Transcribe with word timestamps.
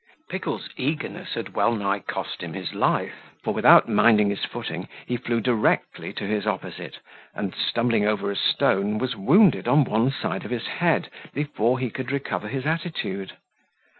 Pickle's 0.31 0.67
eagerness 0.77 1.35
had 1.35 1.53
well 1.53 1.75
nigh 1.75 1.99
cost 1.99 2.41
him 2.41 2.53
his 2.53 2.73
life; 2.73 3.13
for, 3.43 3.53
without 3.53 3.87
minding 3.87 4.31
his 4.31 4.43
footing, 4.45 4.87
he 5.05 5.15
flew 5.15 5.39
directly 5.39 6.11
to 6.13 6.23
his 6.25 6.47
opposite, 6.47 6.97
and, 7.35 7.53
stumbling 7.53 8.07
over 8.07 8.31
a 8.31 8.35
stone, 8.35 8.97
was 8.97 9.15
wounded 9.15 9.67
on 9.67 9.83
one 9.83 10.09
side 10.09 10.43
of 10.43 10.49
his 10.49 10.65
head 10.65 11.11
before 11.35 11.77
he 11.77 11.91
could 11.91 12.11
recover 12.11 12.47
his 12.47 12.65
attitude. 12.65 13.33